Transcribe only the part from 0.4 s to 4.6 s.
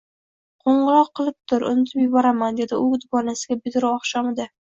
Qoʻngʻiroq qilib tur, unutib yuborma,– dedi u dugonasiga bitiruv oqshomida.